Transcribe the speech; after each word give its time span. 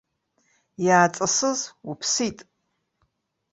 Иааҵасыз 0.85 1.59
уԥсит! 1.89 2.37